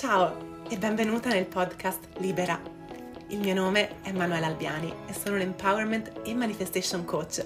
[0.00, 2.58] Ciao e benvenuta nel podcast Libera.
[3.28, 7.44] Il mio nome è Manuela Albiani e sono un empowerment e manifestation coach,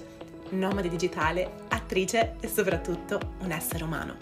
[0.51, 4.15] nomade digitale, attrice e soprattutto un essere umano.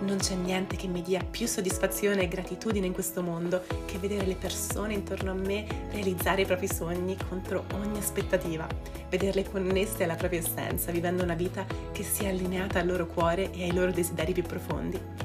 [0.00, 4.26] Non c'è niente che mi dia più soddisfazione e gratitudine in questo mondo che vedere
[4.26, 8.66] le persone intorno a me realizzare i propri sogni contro ogni aspettativa,
[9.08, 13.62] vederle connesse alla propria essenza, vivendo una vita che sia allineata al loro cuore e
[13.62, 15.23] ai loro desideri più profondi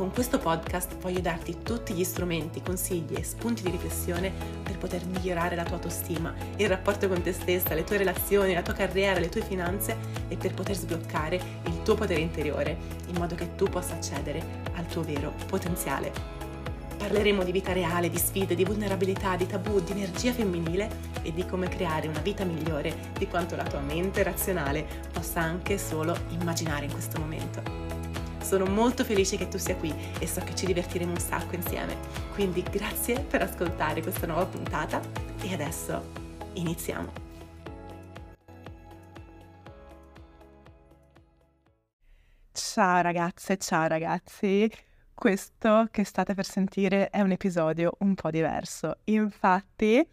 [0.00, 4.32] con questo podcast voglio darti tutti gli strumenti, consigli e spunti di riflessione
[4.62, 8.62] per poter migliorare la tua autostima, il rapporto con te stessa, le tue relazioni, la
[8.62, 13.34] tua carriera, le tue finanze e per poter sbloccare il tuo potere interiore in modo
[13.34, 16.10] che tu possa accedere al tuo vero potenziale.
[16.96, 20.88] Parleremo di vita reale, di sfide, di vulnerabilità, di tabù, di energia femminile
[21.20, 24.82] e di come creare una vita migliore di quanto la tua mente razionale
[25.12, 27.89] possa anche solo immaginare in questo momento.
[28.50, 31.96] Sono molto felice che tu sia qui e so che ci divertiremo un sacco insieme.
[32.34, 35.00] Quindi grazie per ascoltare questa nuova puntata
[35.40, 36.02] e adesso
[36.54, 37.12] iniziamo.
[42.50, 44.68] Ciao ragazze, ciao ragazzi.
[45.14, 48.96] Questo che state per sentire è un episodio un po' diverso.
[49.04, 50.04] Infatti,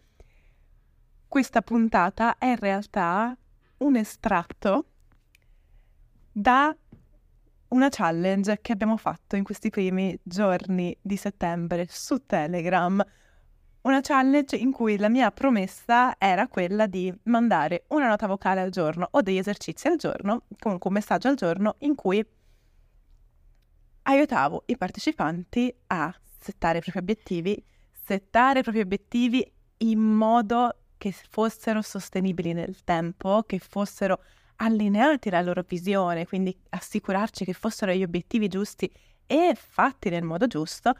[1.26, 3.36] questa puntata è in realtà
[3.78, 4.84] un estratto
[6.30, 6.72] da
[7.68, 13.04] una challenge che abbiamo fatto in questi primi giorni di settembre su Telegram.
[13.82, 18.70] Una challenge in cui la mia promessa era quella di mandare una nota vocale al
[18.70, 22.24] giorno o degli esercizi al giorno, comunque un messaggio al giorno in cui
[24.02, 31.12] aiutavo i partecipanti a settare i propri obiettivi, settare i propri obiettivi in modo che
[31.12, 34.20] fossero sostenibili nel tempo, che fossero
[34.60, 38.90] allineati alla loro visione, quindi assicurarci che fossero gli obiettivi giusti
[39.26, 40.96] e fatti nel modo giusto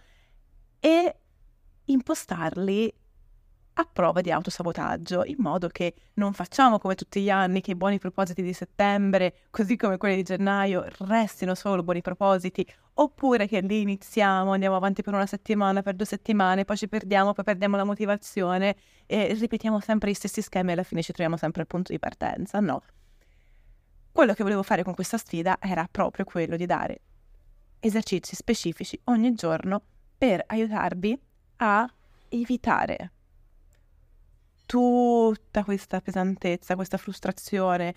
[0.81, 1.17] e
[1.85, 2.93] impostarli
[3.81, 7.77] a prova di autosabotaggio, in modo che non facciamo come tutti gli anni che i
[7.77, 13.61] buoni propositi di settembre, così come quelli di gennaio, restino solo buoni propositi, oppure che
[13.61, 17.77] li iniziamo, andiamo avanti per una settimana, per due settimane, poi ci perdiamo, poi perdiamo
[17.77, 18.75] la motivazione
[19.07, 22.01] e ripetiamo sempre gli stessi schemi e alla fine ci troviamo sempre al punto di
[22.01, 22.59] partenza.
[22.59, 22.83] No,
[24.19, 27.03] quello che volevo fare con questa sfida era proprio quello di dare
[27.79, 29.81] esercizi specifici ogni giorno
[30.19, 31.17] per aiutarvi
[31.59, 31.89] a
[32.29, 33.13] evitare
[34.67, 37.95] tutta questa pesantezza, questa frustrazione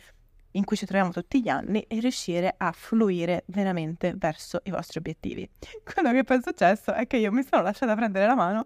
[0.51, 4.99] in cui ci troviamo tutti gli anni e riuscire a fluire veramente verso i vostri
[4.99, 5.49] obiettivi.
[5.83, 8.65] Quello che poi è successo è che io mi sono lasciata prendere la mano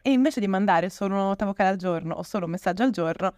[0.00, 3.34] e invece di mandare solo nota vocale al giorno o solo un messaggio al giorno,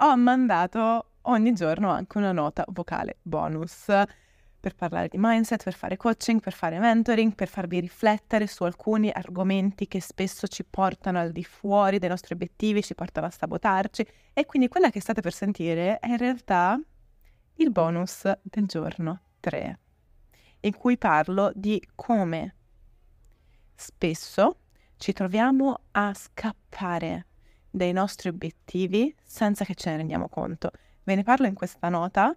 [0.00, 3.86] ho mandato ogni giorno anche una nota vocale bonus
[4.58, 9.10] per parlare di mindset, per fare coaching, per fare mentoring, per farvi riflettere su alcuni
[9.12, 14.04] argomenti che spesso ci portano al di fuori dei nostri obiettivi, ci portano a sabotarci.
[14.32, 16.80] E quindi quella che state per sentire è in realtà
[17.54, 19.78] il bonus del giorno 3,
[20.60, 22.54] in cui parlo di come
[23.74, 24.56] spesso
[24.96, 27.26] ci troviamo a scappare
[27.70, 30.70] dai nostri obiettivi senza che ce ne rendiamo conto.
[31.06, 32.36] Ve ne parlo in questa nota.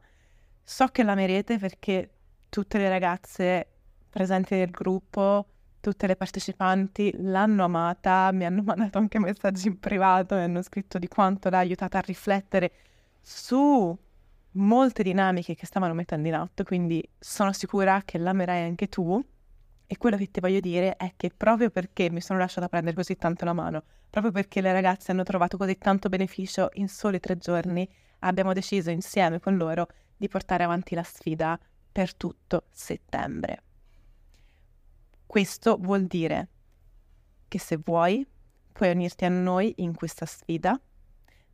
[0.63, 2.11] So che la l'amerete perché
[2.49, 3.67] tutte le ragazze
[4.07, 5.47] presenti nel gruppo,
[5.79, 10.99] tutte le partecipanti l'hanno amata, mi hanno mandato anche messaggi in privato e hanno scritto
[10.99, 12.71] di quanto l'ha aiutata a riflettere
[13.19, 13.97] su
[14.51, 19.19] molte dinamiche che stavano mettendo in atto, quindi sono sicura che l'amerai anche tu.
[19.91, 23.15] E quello che ti voglio dire è che proprio perché mi sono lasciata prendere così
[23.15, 27.37] tanto la mano, proprio perché le ragazze hanno trovato così tanto beneficio in soli tre
[27.37, 31.59] giorni, abbiamo deciso insieme con loro di portare avanti la sfida
[31.91, 33.63] per tutto settembre.
[35.25, 36.47] Questo vuol dire
[37.47, 38.25] che se vuoi
[38.71, 40.79] puoi unirti a noi in questa sfida.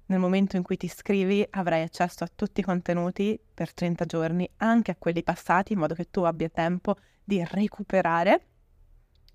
[0.08, 4.48] Nel momento in cui ti iscrivi avrai accesso a tutti i contenuti per 30 giorni,
[4.58, 8.46] anche a quelli passati, in modo che tu abbia tempo di recuperare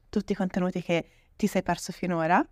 [0.08, 2.46] tutti i contenuti che ti sei perso finora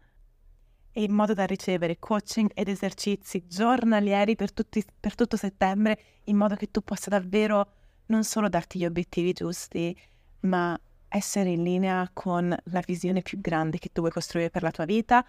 [1.03, 6.57] in modo da ricevere coaching ed esercizi giornalieri per, tutti, per tutto settembre, in modo
[6.57, 7.73] che tu possa davvero
[8.07, 9.97] non solo darti gli obiettivi giusti,
[10.41, 10.79] ma
[11.09, 14.85] essere in linea con la visione più grande che tu vuoi costruire per la tua
[14.85, 15.25] vita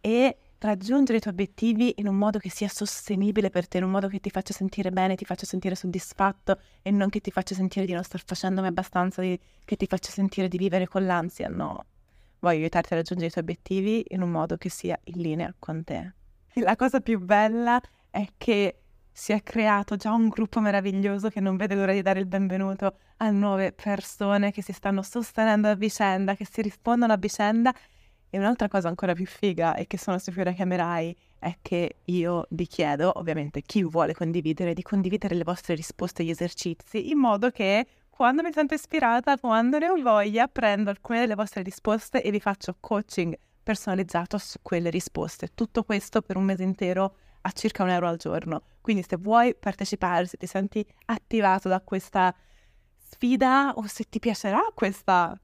[0.00, 3.90] e raggiungere i tuoi obiettivi in un modo che sia sostenibile per te, in un
[3.90, 7.54] modo che ti faccia sentire bene, ti faccia sentire soddisfatto e non che ti faccia
[7.54, 11.48] sentire di non star facendomi abbastanza, di, che ti faccia sentire di vivere con l'ansia,
[11.48, 11.86] no
[12.44, 15.82] voglio aiutarti a raggiungere i tuoi obiettivi in un modo che sia in linea con
[15.82, 16.12] te.
[16.54, 17.80] La cosa più bella
[18.10, 18.80] è che
[19.10, 22.98] si è creato già un gruppo meraviglioso che non vede l'ora di dare il benvenuto
[23.18, 27.74] a nuove persone che si stanno sostenendo a vicenda, che si rispondono a vicenda.
[28.28, 32.46] E un'altra cosa ancora più figa e che sono sicura che amerai è che io
[32.50, 37.50] vi chiedo, ovviamente chi vuole condividere, di condividere le vostre risposte agli esercizi in modo
[37.50, 42.30] che quando mi sento ispirata, quando ne ho voglia, prendo alcune delle vostre risposte e
[42.30, 45.48] vi faccio coaching personalizzato su quelle risposte.
[45.52, 48.62] Tutto questo per un mese intero a circa un euro al giorno.
[48.80, 52.32] Quindi se vuoi partecipare, se ti senti attivato da questa
[52.96, 55.36] sfida o se ti piacerà questa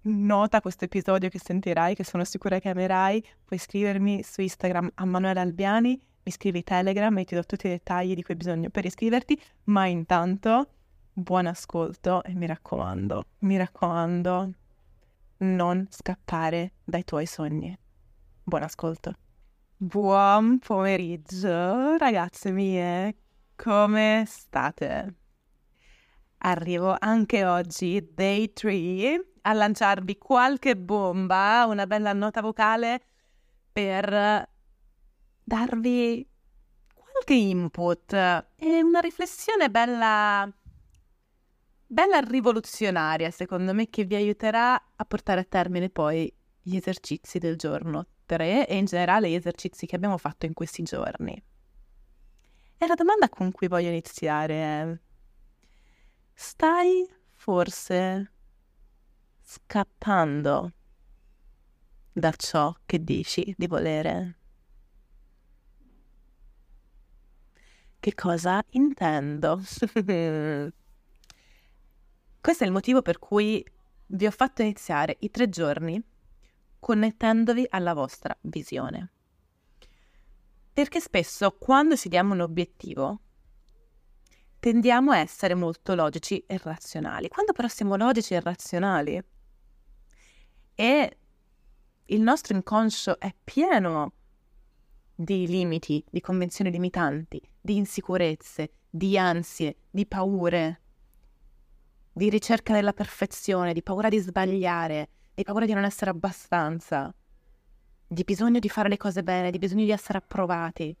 [0.00, 5.04] nota, questo episodio che sentirai, che sono sicura che amerai, puoi scrivermi su Instagram a
[5.04, 5.90] Manuela Albiani,
[6.24, 9.40] mi scrivi Telegram e ti do tutti i dettagli di cui hai bisogno per iscriverti,
[9.66, 10.72] ma intanto
[11.18, 14.52] buon ascolto e mi raccomando, mi raccomando,
[15.38, 17.76] non scappare dai tuoi sogni.
[18.44, 19.12] Buon ascolto.
[19.76, 23.16] Buon pomeriggio, ragazze mie,
[23.56, 25.14] come state?
[26.38, 33.00] Arrivo anche oggi, day 3, a lanciarvi qualche bomba, una bella nota vocale
[33.72, 34.48] per
[35.42, 36.28] darvi
[36.94, 40.48] qualche input e una riflessione bella,
[41.88, 47.56] bella rivoluzionaria, secondo me, che vi aiuterà a portare a termine poi gli esercizi del
[47.56, 51.42] giorno 3 e in generale gli esercizi che abbiamo fatto in questi giorni.
[52.76, 54.98] E la domanda con cui voglio iniziare è,
[56.34, 58.32] stai forse
[59.40, 60.72] scappando
[62.12, 64.36] da ciò che dici di volere?
[67.98, 69.60] Che cosa intendo?
[72.48, 73.62] Questo è il motivo per cui
[74.06, 76.02] vi ho fatto iniziare i tre giorni
[76.78, 79.10] connettendovi alla vostra visione.
[80.72, 83.20] Perché spesso quando ci diamo un obiettivo
[84.58, 87.28] tendiamo a essere molto logici e razionali.
[87.28, 89.22] Quando però siamo logici e razionali
[90.74, 91.18] e
[92.06, 94.14] il nostro inconscio è pieno
[95.14, 100.80] di limiti, di convenzioni limitanti, di insicurezze, di ansie, di paure,
[102.18, 107.14] di ricerca della perfezione, di paura di sbagliare, di paura di non essere abbastanza,
[108.06, 110.94] di bisogno di fare le cose bene, di bisogno di essere approvati,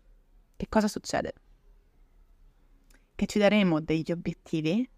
[0.56, 1.32] che cosa succede?
[3.14, 4.88] Che ci daremo degli obiettivi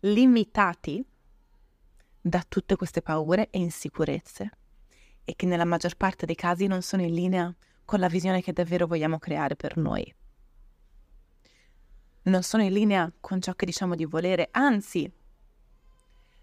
[0.00, 1.04] limitati
[2.20, 4.50] da tutte queste paure e insicurezze
[5.24, 7.54] e che nella maggior parte dei casi non sono in linea
[7.84, 10.14] con la visione che davvero vogliamo creare per noi.
[12.26, 15.10] Non sono in linea con ciò che diciamo di volere, anzi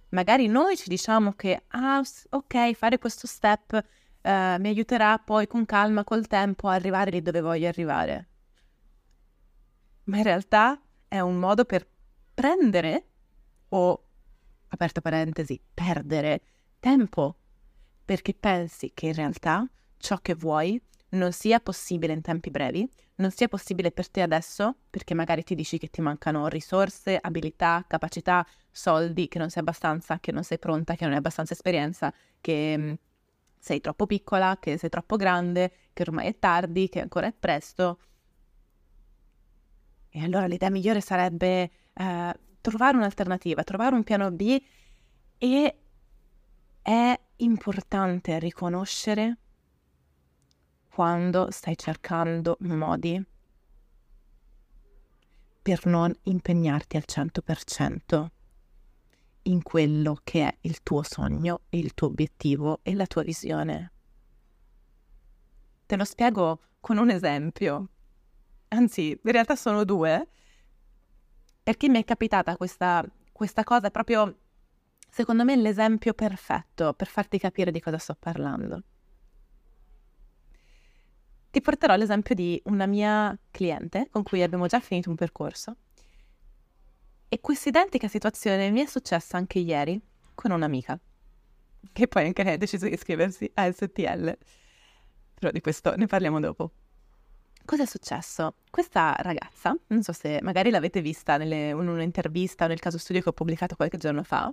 [0.10, 3.74] magari noi ci diciamo che, ah, ok, fare questo step
[4.22, 8.28] eh, mi aiuterà poi con calma, col tempo, a arrivare lì dove voglio arrivare.
[10.06, 11.86] Ma in realtà è un modo per
[12.34, 13.08] prendere
[13.70, 14.04] o,
[14.70, 16.42] aperta parentesi, perdere
[16.80, 17.36] tempo,
[18.06, 20.82] perché pensi che in realtà ciò che vuoi
[21.14, 25.56] non sia possibile in tempi brevi, non sia possibile per te adesso, perché magari ti
[25.56, 30.60] dici che ti mancano risorse, abilità, capacità, soldi, che non sei abbastanza, che non sei
[30.60, 32.94] pronta, che non hai abbastanza esperienza, che mm,
[33.60, 38.00] sei troppo piccola, che sei troppo grande, che ormai è tardi, che ancora è presto.
[40.10, 44.62] E allora l'idea migliore sarebbe eh, trovare un'alternativa, trovare un piano B
[45.38, 45.78] e
[46.82, 49.38] è importante riconoscere
[50.94, 53.20] quando stai cercando modi
[55.60, 58.28] per non impegnarti al 100%
[59.44, 63.92] in quello che è il tuo sogno, il tuo obiettivo e la tua visione.
[65.88, 67.90] Te lo spiego con un esempio,
[68.68, 70.28] anzi in realtà sono due,
[71.64, 74.38] perché mi è capitata questa, questa cosa, proprio
[75.10, 78.84] secondo me l'esempio perfetto per farti capire di cosa sto parlando
[81.54, 85.76] ti porterò l'esempio di una mia cliente con cui abbiamo già finito un percorso.
[87.30, 90.02] E questa identica situazione mi è successa anche ieri
[90.34, 91.00] con un'amica,
[91.92, 94.36] che poi anche lei ha deciso di iscriversi a STL.
[95.36, 96.72] Però di questo ne parliamo dopo.
[97.64, 98.56] Cosa è successo?
[98.72, 103.22] Questa ragazza, non so se magari l'avete vista nelle, in un'intervista o nel caso studio
[103.22, 104.52] che ho pubblicato qualche giorno fa,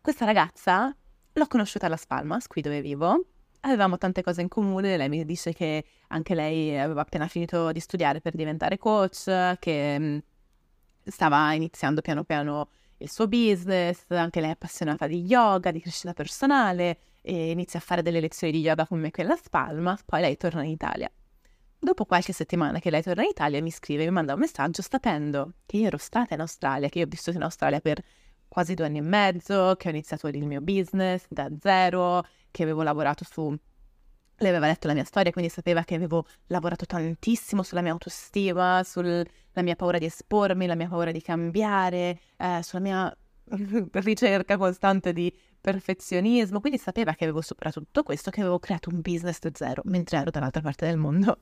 [0.00, 0.96] questa ragazza
[1.30, 3.26] l'ho conosciuta alla Spalmas, qui dove vivo,
[3.72, 7.80] avevamo tante cose in comune, lei mi dice che anche lei aveva appena finito di
[7.80, 10.18] studiare per diventare coach, che mm,
[11.04, 12.68] stava iniziando piano piano
[12.98, 17.82] il suo business, anche lei è appassionata di yoga, di crescita personale e inizia a
[17.82, 21.10] fare delle lezioni di yoga come quella a Spalma, poi lei torna in Italia.
[21.78, 25.52] dopo qualche settimana che lei torna in Italia mi scrive, mi manda un messaggio sapendo
[25.66, 28.02] che io ero stata in Australia, che io ho vissuto in Australia per
[28.56, 32.82] quasi due anni e mezzo, che ho iniziato il mio business da zero, che avevo
[32.82, 33.54] lavorato su
[34.38, 38.82] lei aveva letto la mia storia, quindi sapeva che avevo lavorato tantissimo sulla mia autostima,
[38.82, 43.16] sulla mia paura di espormi, la mia paura di cambiare, eh, sulla mia
[43.92, 46.58] ricerca costante di perfezionismo.
[46.60, 50.16] Quindi sapeva che avevo superato tutto questo, che avevo creato un business da zero, mentre
[50.16, 51.38] ero dall'altra parte del mondo.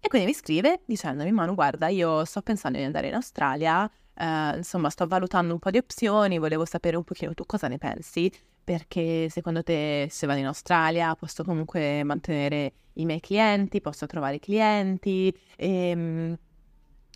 [0.00, 4.56] E quindi mi scrive dicendomi, Manu, guarda, io sto pensando di andare in Australia, eh,
[4.56, 8.30] insomma, sto valutando un po' di opzioni, volevo sapere un pochino tu cosa ne pensi
[8.64, 14.38] perché secondo te se vado in Australia posso comunque mantenere i miei clienti, posso trovare
[14.38, 15.36] clienti?
[15.56, 16.38] E, ehm,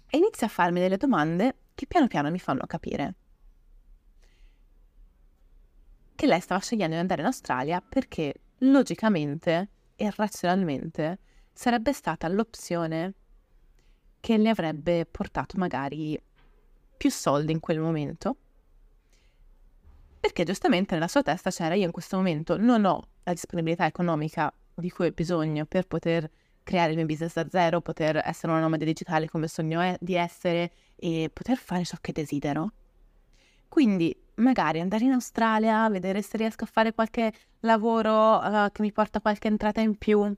[0.08, 3.14] e inizia a farmi delle domande che piano piano mi fanno capire
[6.16, 11.18] che lei stava scegliendo di andare in Australia perché logicamente e razionalmente
[11.52, 13.14] sarebbe stata l'opzione
[14.18, 16.20] che le avrebbe portato magari
[16.96, 18.36] più soldi in quel momento
[20.26, 24.52] perché giustamente nella sua testa c'era io in questo momento non ho la disponibilità economica
[24.74, 26.28] di cui ho bisogno per poter
[26.64, 30.16] creare il mio business da zero, poter essere una nomade digitale come sogno è, di
[30.16, 32.72] essere e poter fare ciò che desidero.
[33.68, 38.90] Quindi magari andare in Australia, vedere se riesco a fare qualche lavoro uh, che mi
[38.90, 40.34] porta qualche entrata in più,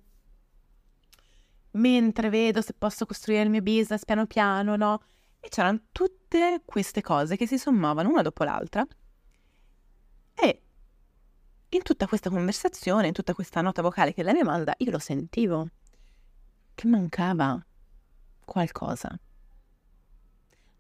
[1.73, 5.01] mentre vedo se posso costruire il mio business piano piano, no?
[5.41, 5.81] E c'erano
[6.29, 8.87] tutte queste cose che si sommavano una dopo l'altra
[10.35, 10.63] e
[11.71, 14.99] in tutta questa conversazione, in tutta questa nota vocale che lei mi manda, io lo
[14.99, 15.69] sentivo
[16.75, 17.65] che mancava
[18.45, 19.19] qualcosa.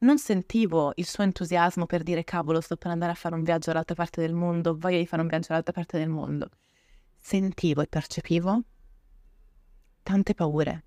[0.00, 3.70] Non sentivo il suo entusiasmo per dire cavolo, sto per andare a fare un viaggio
[3.70, 6.50] all'altra parte del mondo, voglio di fare un viaggio all'altra parte del mondo.
[7.16, 8.62] Sentivo e percepivo
[10.02, 10.84] tante paure.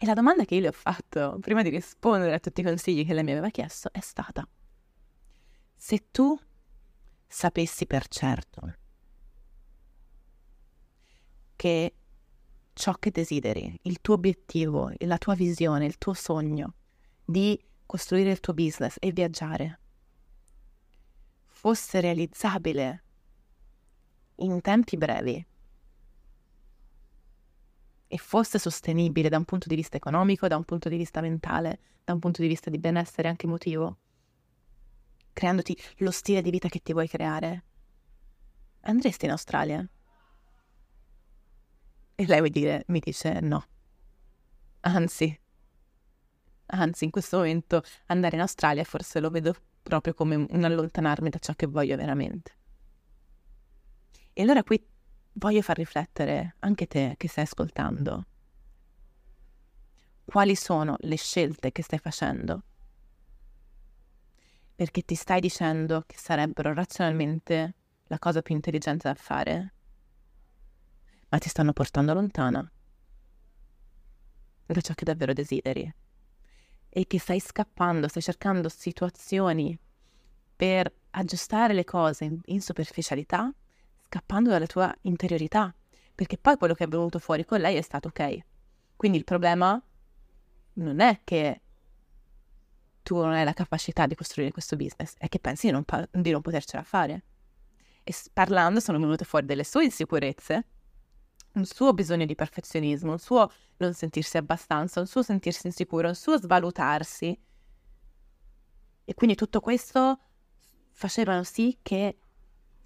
[0.00, 3.04] E la domanda che io le ho fatto prima di rispondere a tutti i consigli
[3.04, 4.48] che lei mi aveva chiesto è stata:
[5.74, 6.38] se tu
[7.26, 8.74] sapessi per certo
[11.56, 11.94] che
[12.72, 16.74] ciò che desideri, il tuo obiettivo, la tua visione, il tuo sogno
[17.24, 19.80] di costruire il tuo business e viaggiare
[21.44, 23.02] fosse realizzabile
[24.36, 25.44] in tempi brevi
[28.08, 31.78] e fosse sostenibile da un punto di vista economico, da un punto di vista mentale,
[32.02, 33.98] da un punto di vista di benessere anche emotivo,
[35.32, 37.64] creandoti lo stile di vita che ti vuoi creare,
[38.80, 39.88] andresti in Australia?
[42.14, 43.64] E lei vuol dire, mi dice no.
[44.80, 45.40] Anzi,
[46.66, 51.38] anzi, in questo momento andare in Australia forse lo vedo proprio come un allontanarmi da
[51.38, 52.56] ciò che voglio veramente.
[54.32, 54.84] E allora qui
[55.38, 58.26] voglio far riflettere anche te che stai ascoltando.
[60.24, 62.62] Quali sono le scelte che stai facendo
[64.74, 67.74] perché ti stai dicendo che sarebbero razionalmente
[68.06, 69.74] la cosa più intelligente da fare,
[71.30, 72.70] ma ti stanno portando lontana
[74.66, 75.92] da ciò che davvero desideri
[76.90, 79.76] e che stai scappando, stai cercando situazioni
[80.54, 83.52] per aggiustare le cose in, in superficialità,
[84.08, 85.72] scappando dalla tua interiorità,
[86.14, 88.38] perché poi quello che è venuto fuori con lei è stato ok.
[88.96, 89.80] Quindi il problema
[90.74, 91.60] non è che
[93.02, 96.08] tu non hai la capacità di costruire questo business, è che pensi di non, pa-
[96.10, 97.24] di non potercela fare.
[98.02, 100.66] E parlando sono venute fuori delle sue insicurezze,
[101.52, 106.14] un suo bisogno di perfezionismo, un suo non sentirsi abbastanza, un suo sentirsi insicuro, un
[106.14, 107.38] suo svalutarsi.
[109.04, 110.18] E quindi tutto questo
[110.92, 112.18] facevano sì che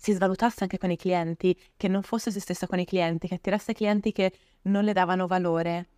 [0.03, 3.37] si svalutasse anche con i clienti, che non fosse se stessa con i clienti, che
[3.37, 4.33] attirasse clienti che
[4.63, 5.89] non le davano valore,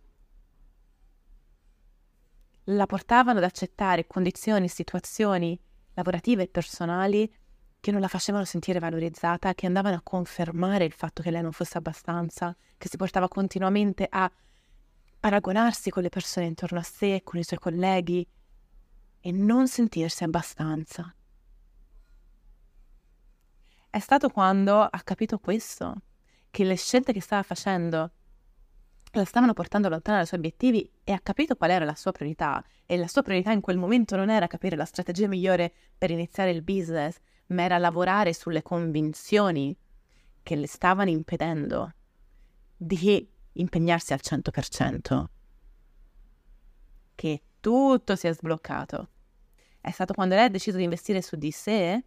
[2.65, 5.59] la portavano ad accettare condizioni, situazioni
[5.95, 7.33] lavorative e personali
[7.79, 11.51] che non la facevano sentire valorizzata, che andavano a confermare il fatto che lei non
[11.51, 14.31] fosse abbastanza, che si portava continuamente a
[15.19, 18.27] paragonarsi con le persone intorno a sé, con i suoi colleghi
[19.19, 21.14] e non sentirsi abbastanza.
[23.95, 25.95] È stato quando ha capito questo,
[26.51, 28.11] che le scelte che stava facendo
[29.11, 32.61] la stavano portando lontano dai suoi obiettivi e ha capito qual era la sua priorità.
[32.85, 36.51] E la sua priorità in quel momento non era capire la strategia migliore per iniziare
[36.51, 37.15] il business,
[37.47, 39.73] ma era lavorare sulle convinzioni
[40.43, 41.93] che le stavano impedendo
[42.75, 45.25] di impegnarsi al 100%.
[47.15, 49.07] Che tutto si è sbloccato.
[49.79, 52.03] È stato quando lei ha deciso di investire su di sé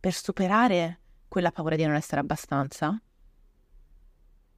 [0.00, 3.00] per superare quella paura di non essere abbastanza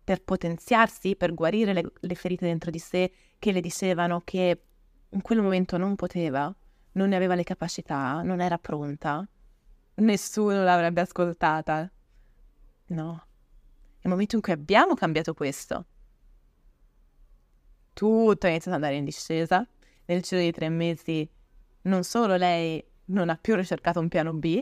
[0.04, 4.62] per potenziarsi, per guarire le, le ferite dentro di sé che le dicevano che
[5.08, 6.54] in quel momento non poteva,
[6.92, 9.26] non ne aveva le capacità, non era pronta,
[9.94, 11.90] nessuno l'avrebbe ascoltata.
[12.86, 13.26] No.
[14.04, 15.86] Nel momento in cui abbiamo cambiato questo,
[17.92, 19.66] tutto è iniziato ad andare in discesa.
[20.06, 21.28] Nel giro di tre mesi
[21.82, 24.60] non solo lei non ha più ricercato un piano B,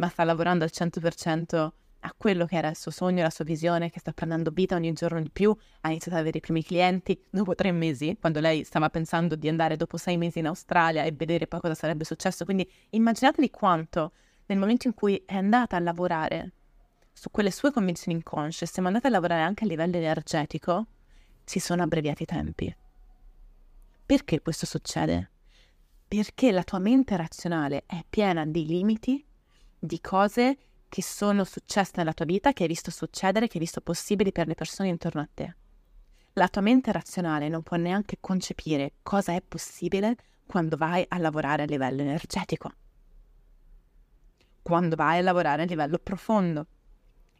[0.00, 1.70] ma sta lavorando al 100%
[2.02, 4.94] a quello che era il suo sogno, la sua visione, che sta prendendo vita ogni
[4.94, 8.64] giorno di più, ha iniziato ad avere i primi clienti dopo tre mesi, quando lei
[8.64, 12.46] stava pensando di andare dopo sei mesi in Australia e vedere poi cosa sarebbe successo.
[12.46, 14.12] Quindi immaginatevi quanto
[14.46, 16.52] nel momento in cui è andata a lavorare
[17.12, 20.86] su quelle sue convinzioni inconsce, siamo andati a lavorare anche a livello energetico,
[21.44, 22.74] si sono abbreviati i tempi.
[24.06, 25.30] Perché questo succede?
[26.08, 29.22] Perché la tua mente razionale è piena di limiti,
[29.80, 30.58] di cose
[30.88, 34.46] che sono successe nella tua vita, che hai visto succedere, che hai visto possibili per
[34.46, 35.56] le persone intorno a te.
[36.34, 41.62] La tua mente razionale non può neanche concepire cosa è possibile quando vai a lavorare
[41.62, 42.72] a livello energetico,
[44.62, 46.66] quando vai a lavorare a livello profondo.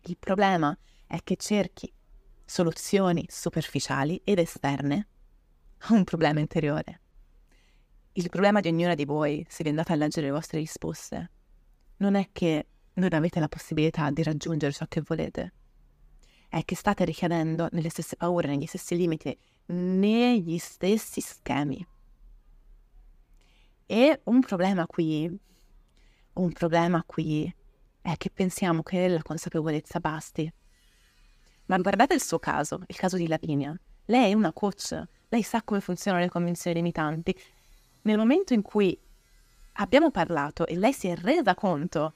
[0.03, 1.93] Il problema è che cerchi
[2.45, 5.09] soluzioni superficiali ed esterne
[5.79, 7.01] a un problema interiore.
[8.13, 11.31] Il problema di ognuna di voi, se vi andate a leggere le vostre risposte,
[12.01, 15.53] non è che non avete la possibilità di raggiungere ciò che volete.
[16.49, 21.87] È che state ricadendo nelle stesse paure, negli stessi limiti, negli stessi schemi.
[23.87, 25.39] E un problema qui,
[26.35, 27.53] un problema qui
[28.03, 30.53] è che pensiamo che la consapevolezza basti.
[31.67, 33.79] Ma guardate il suo caso, il caso di Lavinia.
[34.07, 37.37] Lei è una coach, lei sa come funzionano le convinzioni limitanti.
[38.03, 38.99] Nel momento in cui
[39.81, 42.13] abbiamo parlato e lei si è resa conto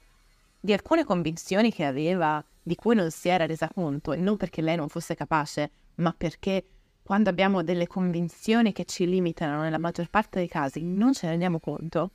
[0.59, 4.61] di alcune convinzioni che aveva, di cui non si era resa conto, e non perché
[4.61, 6.65] lei non fosse capace, ma perché
[7.03, 11.31] quando abbiamo delle convinzioni che ci limitano, nella maggior parte dei casi, non ce ne
[11.31, 12.11] rendiamo conto,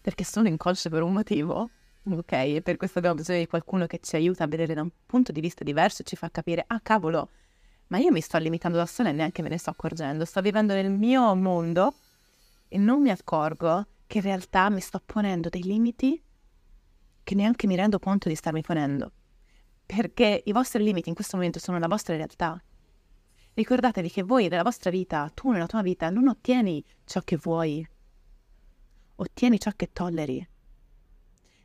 [0.00, 1.70] perché sono inconsce per un motivo,
[2.08, 2.32] ok?
[2.32, 5.30] E per questo abbiamo bisogno di qualcuno che ci aiuta a vedere da un punto
[5.30, 7.30] di vista diverso e ci fa capire, ah cavolo,
[7.88, 10.74] ma io mi sto limitando da sola e neanche me ne sto accorgendo, sto vivendo
[10.74, 11.94] nel mio mondo
[12.66, 16.20] e non mi accorgo che in realtà mi sto ponendo dei limiti
[17.22, 19.12] che neanche mi rendo conto di starmi ponendo.
[19.86, 22.60] Perché i vostri limiti in questo momento sono la vostra realtà.
[23.54, 27.86] Ricordatevi che voi nella vostra vita, tu nella tua vita, non ottieni ciò che vuoi,
[29.16, 30.48] ottieni ciò che tolleri.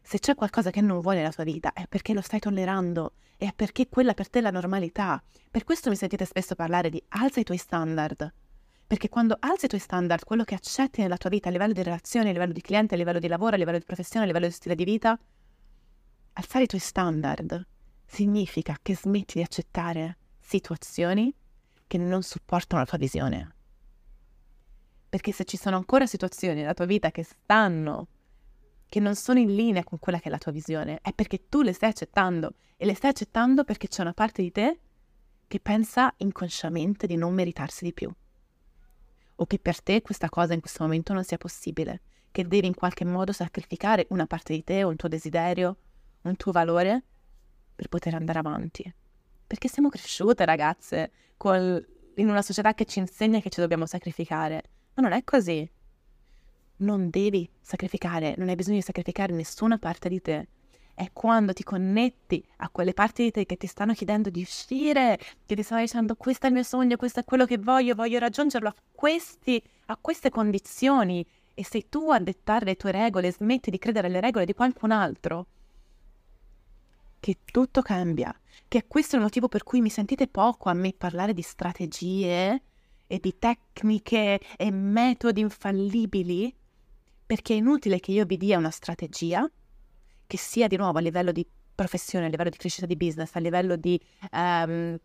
[0.01, 3.53] Se c'è qualcosa che non vuoi nella tua vita è perché lo stai tollerando è
[3.53, 5.21] perché quella per te è la normalità.
[5.49, 8.33] Per questo mi sentite spesso parlare di alza i tuoi standard.
[8.93, 11.81] Perché quando alzi i tuoi standard, quello che accetti nella tua vita a livello di
[11.81, 14.45] relazioni, a livello di cliente, a livello di lavoro, a livello di professione, a livello
[14.45, 15.19] di stile di vita,
[16.33, 17.65] alzare i tuoi standard
[18.05, 21.33] significa che smetti di accettare situazioni
[21.87, 23.55] che non supportano la tua visione.
[25.09, 28.07] Perché se ci sono ancora situazioni nella tua vita che stanno,
[28.87, 31.63] che non sono in linea con quella che è la tua visione, è perché tu
[31.63, 34.79] le stai accettando e le stai accettando perché c'è una parte di te
[35.47, 38.13] che pensa inconsciamente di non meritarsi di più.
[39.35, 42.75] O che per te questa cosa in questo momento non sia possibile, che devi in
[42.75, 45.77] qualche modo sacrificare una parte di te o un tuo desiderio
[46.23, 47.03] un tuo valore
[47.75, 48.93] per poter andare avanti.
[49.45, 54.63] Perché siamo cresciute, ragazze, col, in una società che ci insegna che ci dobbiamo sacrificare.
[54.95, 55.69] Ma non è così.
[56.77, 60.47] Non devi sacrificare, non hai bisogno di sacrificare nessuna parte di te.
[60.95, 65.19] È quando ti connetti a quelle parti di te che ti stanno chiedendo di uscire,
[65.45, 68.19] che ti stanno dicendo questo è il mio sogno, questo è quello che voglio, voglio
[68.19, 71.25] raggiungerlo a, questi, a queste condizioni.
[71.55, 74.91] E sei tu a dettare le tue regole, smetti di credere alle regole di qualcun
[74.91, 75.47] altro
[77.23, 80.91] che tutto cambia, che questo è il motivo per cui mi sentite poco a me
[80.91, 82.61] parlare di strategie
[83.07, 86.53] e di tecniche e metodi infallibili,
[87.25, 89.49] perché è inutile che io vi dia una strategia
[90.27, 93.39] che sia di nuovo a livello di professione, a livello di crescita di business, a
[93.39, 93.99] livello di
[94.31, 94.97] um,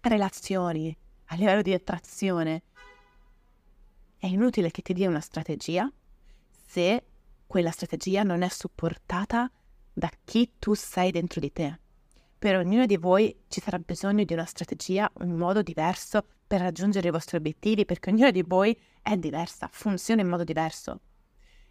[0.00, 2.62] relazioni, a livello di attrazione.
[4.18, 5.90] È inutile che ti dia una strategia
[6.66, 7.04] se
[7.46, 9.50] quella strategia non è supportata
[9.92, 11.80] da chi tu sei dentro di te.
[12.38, 17.08] Per ognuno di voi ci sarà bisogno di una strategia, un modo diverso per raggiungere
[17.08, 21.00] i vostri obiettivi, perché ognuno di voi è diversa, funziona in modo diverso.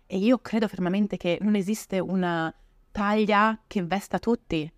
[0.05, 2.53] E io credo fermamente che non esiste una
[2.99, 4.69] taglia che investa tutti.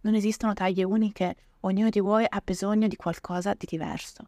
[0.00, 4.26] Non esistono taglie uniche, ognuno di voi ha bisogno di qualcosa di diverso.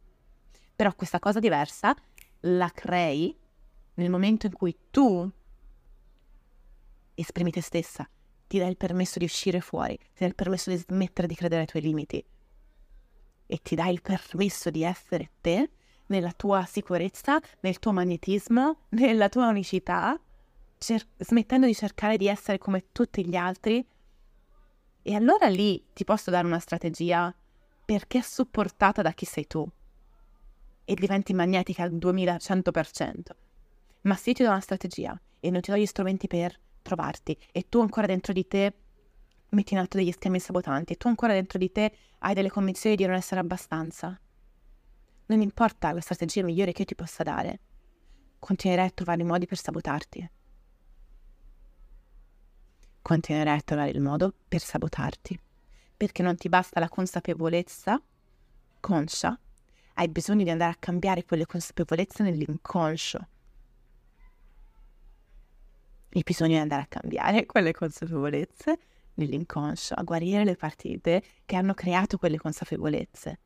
[0.76, 1.96] Però questa cosa diversa
[2.42, 3.36] la crei
[3.94, 5.28] nel momento in cui tu
[7.16, 8.08] esprimi te stessa,
[8.46, 11.62] ti dai il permesso di uscire fuori, ti dai il permesso di smettere di credere
[11.62, 12.24] ai tuoi limiti.
[13.50, 15.70] e ti dai il permesso di essere te,
[16.06, 20.20] nella tua sicurezza, nel tuo magnetismo, nella tua unicità,
[20.78, 23.86] cer- smettendo di cercare di essere come tutti gli altri.
[25.02, 27.34] E allora lì ti posso dare una strategia
[27.84, 29.66] perché è supportata da chi sei tu
[30.84, 33.20] e diventi magnetica al 2100%.
[34.02, 37.36] Ma se io ti do una strategia e non ti do gli strumenti per trovarti
[37.52, 38.74] e tu ancora dentro di te
[39.50, 42.96] metti in atto degli schemi sabotanti e tu ancora dentro di te hai delle convinzioni
[42.96, 44.18] di non essere abbastanza,
[45.26, 47.60] non importa la strategia migliore che io ti possa dare,
[48.38, 50.30] continuerai a trovare i modi per sabotarti.
[53.08, 55.40] Continuerai a trovare il modo per sabotarti,
[55.96, 57.98] perché non ti basta la consapevolezza
[58.80, 59.40] conscia,
[59.94, 63.28] hai bisogno di andare a cambiare quelle consapevolezze nell'inconscio.
[66.10, 68.78] Hai bisogno di andare a cambiare quelle consapevolezze
[69.14, 73.38] nell'inconscio, a guarire le partite che hanno creato quelle consapevolezze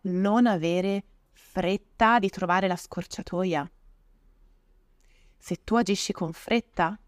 [0.00, 3.70] non avere fretta di trovare la scorciatoia.
[5.36, 6.98] Se tu agisci con fretta,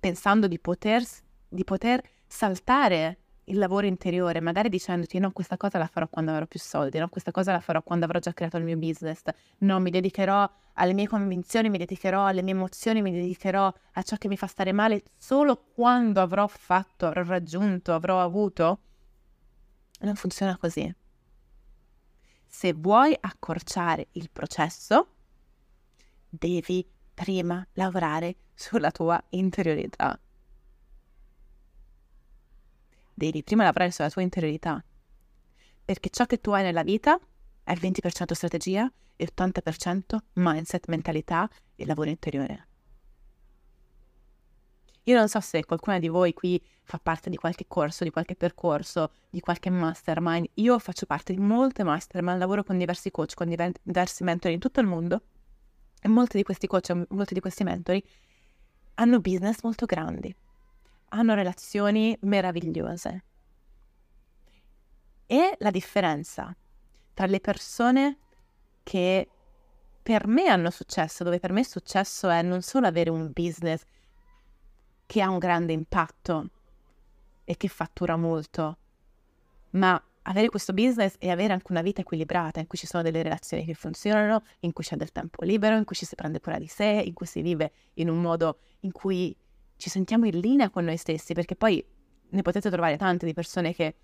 [0.00, 1.04] pensando di poter,
[1.48, 6.46] di poter saltare il lavoro interiore, magari dicendoti no, questa cosa la farò quando avrò
[6.46, 9.22] più soldi, no, questa cosa la farò quando avrò già creato il mio business,
[9.58, 14.16] no, mi dedicherò alle mie convinzioni, mi dedicherò alle mie emozioni, mi dedicherò a ciò
[14.16, 18.80] che mi fa stare male solo quando avrò fatto, avrò raggiunto, avrò avuto.
[20.00, 20.94] Non funziona così
[22.50, 25.14] se vuoi accorciare il processo,
[26.28, 26.84] devi
[27.20, 30.18] prima lavorare sulla tua interiorità.
[33.12, 34.82] Devi prima lavorare sulla tua interiorità,
[35.84, 37.20] perché ciò che tu hai nella vita
[37.62, 42.68] è il 20% strategia e il 80% mindset, mentalità e lavoro interiore.
[45.04, 48.34] Io non so se qualcuna di voi qui fa parte di qualche corso, di qualche
[48.34, 50.48] percorso, di qualche mastermind.
[50.54, 53.46] Io faccio parte di molte mastermind, lavoro con diversi coach, con
[53.82, 55.22] diversi mentori in tutto il mondo
[56.00, 58.02] e molti di questi coach, molti di questi mentori
[58.94, 60.34] hanno business molto grandi,
[61.10, 63.24] hanno relazioni meravigliose.
[65.26, 66.54] E la differenza
[67.14, 68.18] tra le persone
[68.82, 69.28] che
[70.02, 73.82] per me hanno successo, dove per me successo è non solo avere un business
[75.06, 76.50] che ha un grande impatto
[77.44, 78.78] e che fattura molto,
[79.70, 83.22] ma avere questo business e avere anche una vita equilibrata in cui ci sono delle
[83.22, 86.58] relazioni che funzionano, in cui c'è del tempo libero, in cui ci si prende cura
[86.58, 89.34] di sé, in cui si vive in un modo in cui
[89.76, 91.84] ci sentiamo in linea con noi stessi, perché poi
[92.32, 93.94] ne potete trovare tante di persone che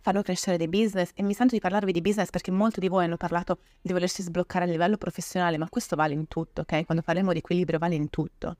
[0.00, 3.04] fanno crescere dei business e mi sento di parlarvi di business perché molti di voi
[3.04, 6.84] hanno parlato di volersi sbloccare a livello professionale, ma questo vale in tutto, ok?
[6.84, 8.56] Quando parliamo di equilibrio vale in tutto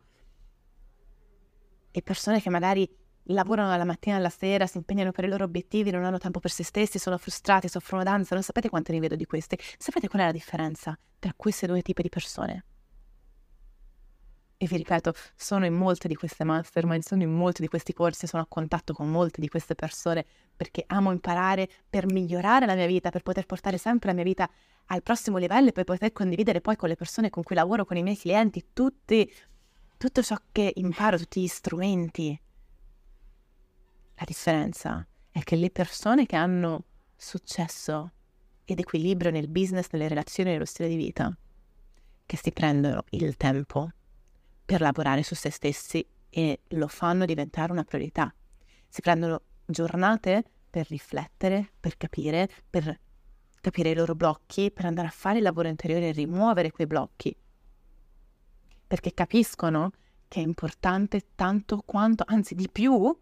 [1.92, 2.88] e persone che magari
[3.24, 6.50] lavorano dalla mattina alla sera, si impegnano per i loro obiettivi, non hanno tempo per
[6.50, 9.58] se stessi, sono frustrati, soffrono d'ansia, non sapete quante ne vedo di queste.
[9.78, 12.64] Sapete qual è la differenza tra queste due tipi di persone?
[14.56, 18.28] E vi ripeto, sono in molte di queste mastermind, sono in molti di questi corsi,
[18.28, 22.86] sono a contatto con molte di queste persone perché amo imparare per migliorare la mia
[22.86, 24.48] vita, per poter portare sempre la mia vita
[24.86, 27.96] al prossimo livello e per poter condividere poi con le persone con cui lavoro, con
[27.96, 29.28] i miei clienti, tutti
[30.02, 32.40] tutto ciò che imparo, tutti gli strumenti.
[34.22, 36.84] La differenza è che le persone che hanno
[37.16, 38.12] successo
[38.64, 41.36] ed equilibrio nel business, nelle relazioni, nello stile di vita,
[42.24, 43.90] che si prendono il tempo
[44.64, 48.32] per lavorare su se stessi e lo fanno diventare una priorità.
[48.86, 52.96] Si prendono giornate per riflettere, per capire, per
[53.60, 57.36] capire i loro blocchi, per andare a fare il lavoro interiore e rimuovere quei blocchi
[58.86, 59.90] perché capiscono
[60.28, 63.18] che è importante tanto quanto, anzi di più,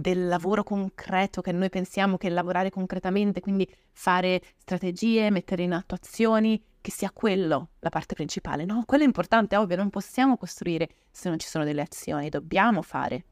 [0.00, 5.94] del lavoro concreto che noi pensiamo che lavorare concretamente, quindi fare strategie, mettere in atto
[5.94, 8.64] azioni, che sia quello la parte principale.
[8.64, 12.80] No, quello è importante, ovvio, non possiamo costruire se non ci sono delle azioni, dobbiamo
[12.82, 13.24] fare.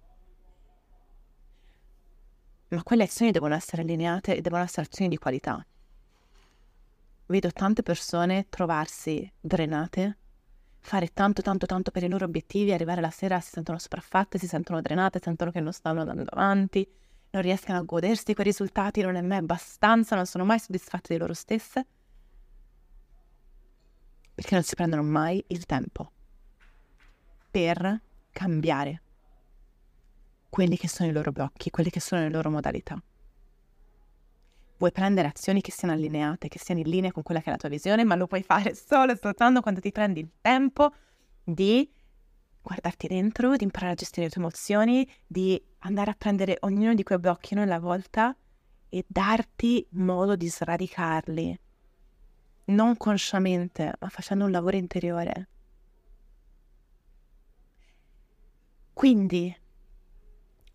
[2.68, 5.64] Ma quelle azioni devono essere allineate e devono essere azioni di qualità.
[7.26, 10.16] Vedo tante persone trovarsi drenate
[10.80, 14.46] fare tanto tanto tanto per i loro obiettivi, arrivare la sera si sentono sopraffatte, si
[14.46, 16.88] sentono drenate, sentono che non stanno andando avanti,
[17.30, 21.20] non riescono a godersi quei risultati, non è mai abbastanza, non sono mai soddisfatte di
[21.20, 21.86] loro stesse,
[24.34, 26.12] perché non si prendono mai il tempo
[27.50, 29.02] per cambiare
[30.48, 33.02] quelli che sono i loro blocchi, quelle che sono le loro modalità
[34.78, 37.56] vuoi prendere azioni che siano allineate, che siano in linea con quella che è la
[37.56, 40.92] tua visione, ma lo puoi fare solo e soltanto quando ti prendi il tempo
[41.42, 41.90] di
[42.62, 47.02] guardarti dentro, di imparare a gestire le tue emozioni, di andare a prendere ognuno di
[47.02, 48.36] quei blocchi alla volta
[48.88, 51.60] e darti modo di sradicarli,
[52.66, 55.48] non consciamente, ma facendo un lavoro interiore.
[58.92, 59.54] Quindi,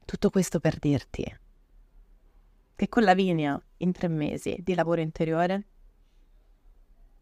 [0.05, 1.41] tutto questo per dirti
[2.75, 5.67] che con Lavinia, in tre mesi di lavoro interiore,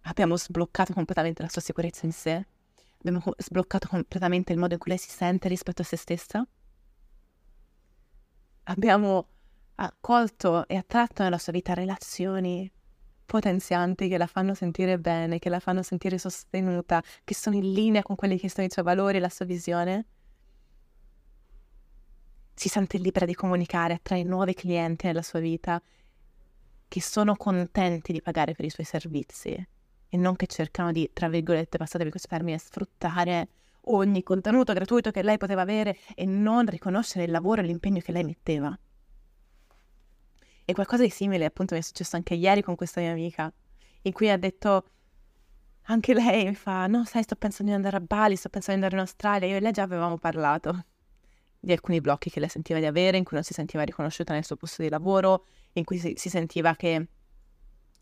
[0.02, 2.46] abbiamo sbloccato completamente la sua sicurezza in sé,
[3.00, 6.48] abbiamo sbloccato completamente il modo in cui lei si sente rispetto a se stessa,
[8.64, 9.28] abbiamo
[9.76, 12.72] accolto e attratto nella sua vita relazioni
[13.26, 18.04] potenzianti che la fanno sentire bene, che la fanno sentire sostenuta, che sono in linea
[18.04, 20.06] con quelli che sono i suoi valori la sua visione.
[22.62, 25.82] Si sente libera di comunicare, attrae nuovi clienti nella sua vita
[26.88, 29.68] che sono contenti di pagare per i suoi servizi
[30.08, 33.48] e non che cercano di, tra virgolette, passate per questo termine, sfruttare
[33.86, 38.12] ogni contenuto gratuito che lei poteva avere e non riconoscere il lavoro e l'impegno che
[38.12, 38.78] lei metteva.
[40.64, 43.52] E qualcosa di simile appunto mi è successo anche ieri con questa mia amica,
[44.04, 44.86] in cui ha detto,
[45.86, 48.86] anche lei mi fa, no sai sto pensando di andare a Bali, sto pensando di
[48.86, 50.86] andare in Australia, io e lei già avevamo parlato
[51.64, 54.44] di alcuni blocchi che lei sentiva di avere, in cui non si sentiva riconosciuta nel
[54.44, 57.08] suo posto di lavoro, in cui si, si sentiva che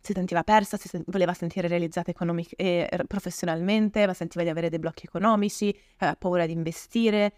[0.02, 4.70] si sentiva persa, si sen- voleva sentire realizzata economic- eh, professionalmente, ma sentiva di avere
[4.70, 7.34] dei blocchi economici, aveva paura di investire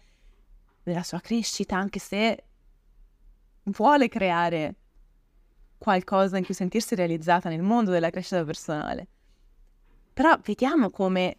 [0.84, 2.44] nella sua crescita, anche se
[3.64, 4.76] vuole creare
[5.76, 9.08] qualcosa in cui sentirsi realizzata nel mondo della crescita personale.
[10.12, 11.38] Però vediamo come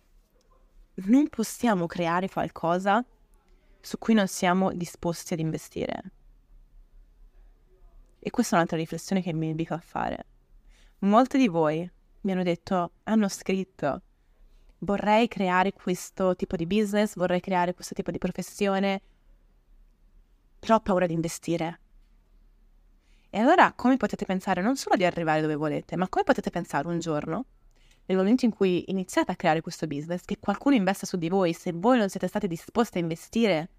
[0.95, 3.03] non possiamo creare qualcosa
[3.83, 6.03] su cui non siamo disposti ad investire.
[8.17, 10.25] E questa è un'altra riflessione che mi invito a fare.
[10.99, 11.87] Molti di voi
[12.21, 14.01] mi hanno detto, hanno scritto,
[14.79, 19.01] vorrei creare questo tipo di business, vorrei creare questo tipo di professione,
[20.59, 21.79] però ho paura di investire.
[23.29, 26.87] E allora come potete pensare non solo di arrivare dove volete, ma come potete pensare
[26.87, 27.45] un giorno,
[28.05, 31.53] nel momento in cui iniziate a creare questo business, che qualcuno investa su di voi,
[31.53, 33.69] se voi non siete stati disposti a investire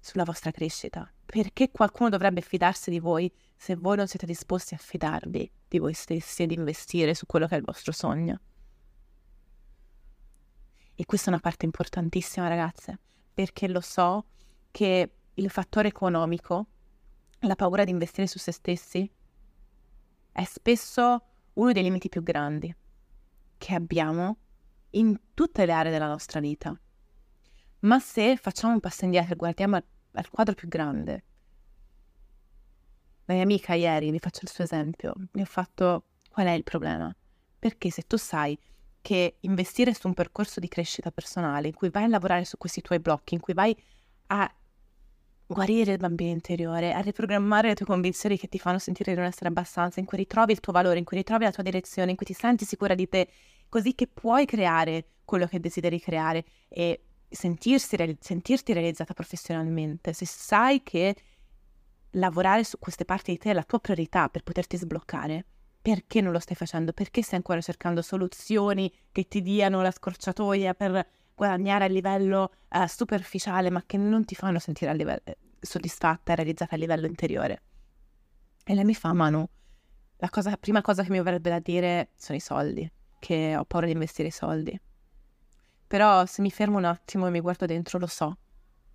[0.00, 1.10] sulla vostra crescita?
[1.24, 5.94] Perché qualcuno dovrebbe fidarsi di voi se voi non siete disposti a fidarvi di voi
[5.94, 8.40] stessi ed investire su quello che è il vostro sogno?
[10.96, 12.98] E questa è una parte importantissima, ragazze,
[13.32, 14.26] perché lo so
[14.70, 16.66] che il fattore economico
[17.40, 19.10] la paura di investire su se stessi
[20.32, 21.22] è spesso
[21.54, 22.74] uno dei limiti più grandi
[23.56, 24.36] che abbiamo
[24.90, 26.78] in tutte le aree della nostra vita.
[27.80, 31.24] Ma se facciamo un passo indietro e guardiamo al, al quadro più grande,
[33.26, 36.62] la mia amica ieri, vi faccio il suo esempio, mi ha fatto qual è il
[36.62, 37.14] problema?
[37.58, 38.58] Perché se tu sai
[39.00, 42.80] che investire su un percorso di crescita personale, in cui vai a lavorare su questi
[42.80, 43.76] tuoi blocchi, in cui vai
[44.26, 44.50] a
[45.46, 49.26] guarire il bambino interiore, a riprogrammare le tue convinzioni che ti fanno sentire di non
[49.26, 52.16] essere abbastanza, in cui ritrovi il tuo valore, in cui ritrovi la tua direzione, in
[52.16, 53.28] cui ti senti sicura di te,
[53.68, 60.12] così che puoi creare quello che desideri creare e sentirsi, sentirti realizzata professionalmente.
[60.12, 61.16] Se sai che
[62.12, 65.44] lavorare su queste parti di te è la tua priorità per poterti sbloccare,
[65.82, 66.92] perché non lo stai facendo?
[66.92, 72.86] Perché stai ancora cercando soluzioni che ti diano la scorciatoia per guadagnare a livello uh,
[72.86, 77.62] superficiale, ma che non ti fanno sentire livello, eh, soddisfatta e realizzata a livello interiore.
[78.64, 79.46] E lei mi fa, Manu,
[80.16, 83.86] la, cosa, prima cosa che mi verrebbe da dire sono i soldi, che ho paura
[83.86, 84.78] di investire i soldi.
[85.86, 88.38] Però se mi fermo un attimo e mi guardo dentro, lo so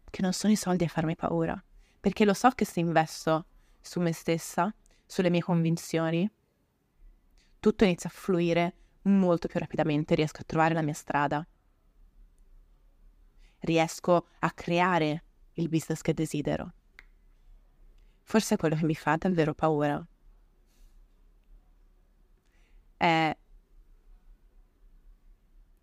[0.09, 1.61] che non sono i soldi a farmi paura,
[1.99, 3.45] perché lo so che se investo
[3.79, 4.73] su me stessa,
[5.05, 6.29] sulle mie convinzioni,
[7.59, 8.73] tutto inizia a fluire
[9.03, 11.45] molto più rapidamente, riesco a trovare la mia strada,
[13.59, 16.73] riesco a creare il business che desidero.
[18.23, 20.05] Forse quello che mi fa davvero paura
[22.97, 23.37] è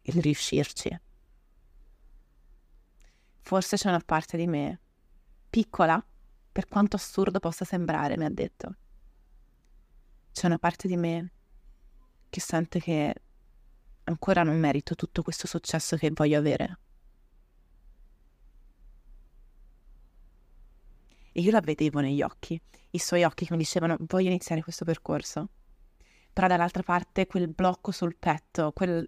[0.02, 1.00] il riuscirci.
[3.40, 4.80] Forse c'è una parte di me
[5.48, 6.04] piccola,
[6.52, 8.76] per quanto assurdo possa sembrare, mi ha detto.
[10.32, 11.32] C'è una parte di me
[12.28, 13.14] che sente che
[14.04, 16.78] ancora non merito tutto questo successo che voglio avere.
[21.36, 22.58] E io la vedevo negli occhi,
[22.92, 25.50] i suoi occhi che mi dicevano voglio iniziare questo percorso.
[26.32, 29.06] Però dall'altra parte quel blocco sul petto, quel,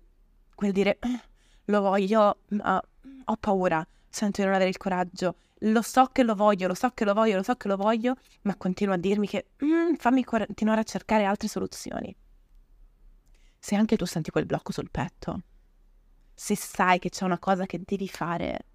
[0.55, 1.21] quel dire eh,
[1.64, 2.79] lo voglio, ma
[3.25, 6.91] ho paura, sento di non avere il coraggio, lo so che lo voglio, lo so
[6.91, 10.23] che lo voglio, lo so che lo voglio, ma continua a dirmi che mm, fammi
[10.23, 12.14] continuare a cercare altre soluzioni.
[13.59, 15.45] Se anche tu senti quel blocco sul petto,
[16.35, 18.67] se sai che c'è una cosa che devi fare,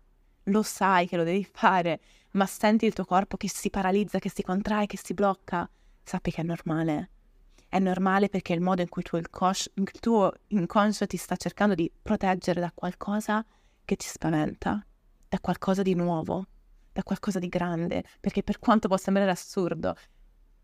[0.45, 2.01] lo sai che lo devi fare,
[2.33, 5.69] ma senti il tuo corpo che si paralizza, che si contrae, che si blocca,
[6.03, 7.09] sappi che è normale.
[7.67, 11.35] È normale perché il modo in cui il tuo, inconscio, il tuo inconscio ti sta
[11.35, 13.43] cercando di proteggere da qualcosa
[13.83, 14.85] che ti spaventa,
[15.27, 16.45] da qualcosa di nuovo,
[16.91, 19.95] da qualcosa di grande, perché per quanto possa sembrare assurdo,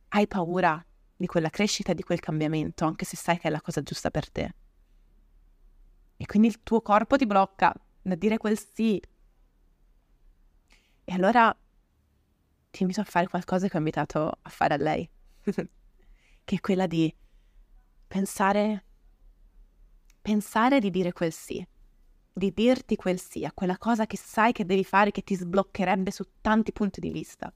[0.09, 0.83] hai paura
[1.15, 4.09] di quella crescita e di quel cambiamento, anche se sai che è la cosa giusta
[4.11, 4.53] per te.
[6.15, 9.01] E quindi il tuo corpo ti blocca da dire quel sì.
[11.09, 11.51] E allora
[12.69, 15.09] ti invito a fare qualcosa che ho invitato a fare a lei,
[15.41, 17.11] che è quella di
[18.07, 18.83] pensare,
[20.21, 21.67] pensare di dire quel sì,
[22.31, 26.11] di dirti quel sì a quella cosa che sai che devi fare che ti sbloccherebbe
[26.11, 27.51] su tanti punti di vista.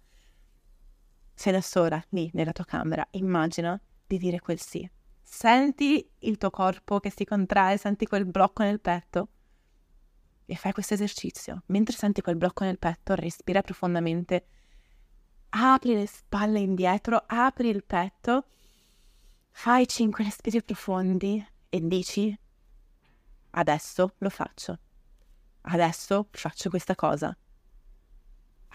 [1.36, 4.90] Sei da sola lì nella tua camera, immagina di dire quel sì.
[5.22, 9.28] Senti il tuo corpo che si contrae, senti quel blocco nel petto
[10.46, 11.64] e fai questo esercizio.
[11.68, 14.46] Mentre senti quel blocco nel petto, respira profondamente,
[15.50, 18.46] apri le spalle indietro, apri il petto,
[19.52, 22.38] fai cinque respiri profondi e dici
[23.52, 24.80] adesso lo faccio.
[25.62, 27.36] Adesso faccio questa cosa.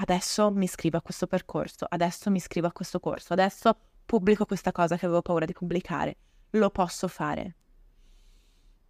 [0.00, 3.76] Adesso mi iscrivo a questo percorso, adesso mi iscrivo a questo corso, adesso
[4.06, 6.16] pubblico questa cosa che avevo paura di pubblicare.
[6.50, 7.56] Lo posso fare.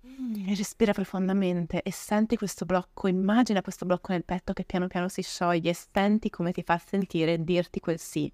[0.07, 5.09] Mm, respira profondamente e senti questo blocco, immagina questo blocco nel petto che piano piano
[5.09, 8.33] si scioglie e senti come ti fa sentire dirti quel sì.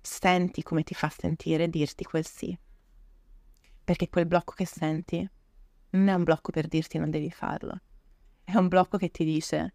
[0.00, 2.56] Senti come ti fa sentire dirti quel sì.
[3.84, 5.28] Perché quel blocco che senti
[5.90, 7.80] non è un blocco per dirti non devi farlo.
[8.44, 9.74] È un blocco che ti dice,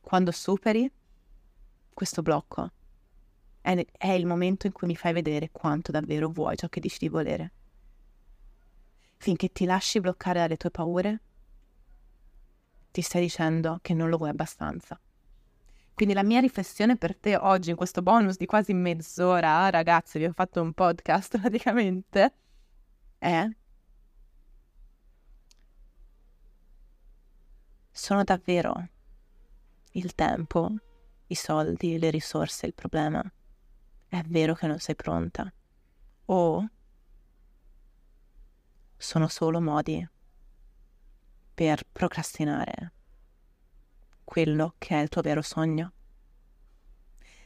[0.00, 0.90] quando superi
[1.92, 2.70] questo blocco,
[3.60, 6.98] è, è il momento in cui mi fai vedere quanto davvero vuoi ciò che dici
[6.98, 7.52] di volere.
[9.18, 11.20] Finché ti lasci bloccare dalle tue paure,
[12.90, 14.98] ti stai dicendo che non lo vuoi abbastanza.
[15.92, 20.26] Quindi la mia riflessione per te oggi, in questo bonus di quasi mezz'ora, ragazzi, vi
[20.26, 22.34] ho fatto un podcast praticamente,
[23.18, 23.48] è
[27.90, 28.88] sono davvero
[29.92, 30.72] il tempo,
[31.26, 33.20] i soldi, le risorse il problema.
[34.06, 35.52] È vero che non sei pronta.
[36.26, 36.68] O
[38.98, 40.06] sono solo modi
[41.54, 42.92] per procrastinare
[44.24, 45.92] quello che è il tuo vero sogno.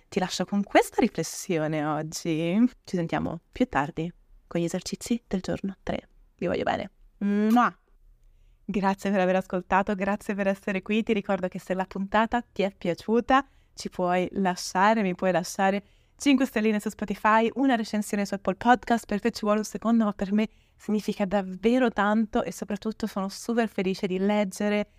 [0.09, 2.69] Ti lascio con questa riflessione oggi.
[2.85, 4.13] Ci sentiamo più tardi
[4.47, 6.09] con gli esercizi del giorno 3.
[6.37, 6.91] Vi voglio bene.
[7.19, 7.75] Mua!
[8.65, 11.03] Grazie per aver ascoltato, grazie per essere qui.
[11.03, 15.85] Ti ricordo che se la puntata ti è piaciuta, ci puoi lasciare, mi puoi lasciare
[16.23, 20.05] 5 stelline su Spotify, una recensione su Apple Podcast, per te ci vuole un secondo,
[20.05, 24.91] ma per me significa davvero tanto e soprattutto sono super felice di leggere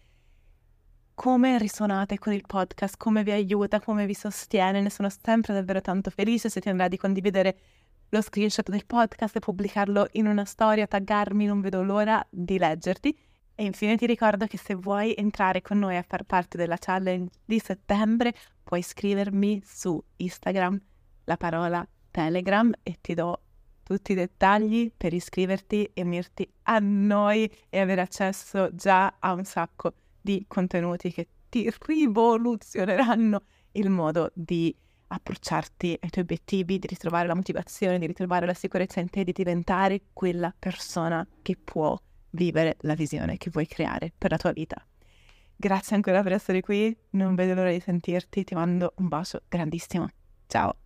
[1.14, 4.82] come risuonate con il podcast, come vi aiuta, come vi sostiene.
[4.82, 7.58] Ne sono sempre davvero tanto felice se ti andrà di condividere
[8.10, 13.18] lo screenshot del podcast e pubblicarlo in una storia, taggarmi, non vedo l'ora di leggerti.
[13.56, 17.32] E infine ti ricordo che se vuoi entrare con noi a far parte della challenge
[17.46, 20.82] di settembre, puoi scrivermi su Instagram
[21.26, 23.42] la parola Telegram e ti do
[23.84, 29.44] tutti i dettagli per iscriverti e unirti a noi e avere accesso già a un
[29.44, 33.42] sacco di contenuti che ti rivoluzioneranno
[33.74, 34.76] il modo di
[35.08, 39.32] approcciarti ai tuoi obiettivi, di ritrovare la motivazione, di ritrovare la sicurezza in te, di
[39.32, 42.00] diventare quella persona che può
[42.32, 44.84] vivere la visione che vuoi creare per la tua vita.
[45.56, 50.08] Grazie ancora per essere qui, non vedo l'ora di sentirti, ti mando un bacio grandissimo.
[50.48, 50.83] Ciao!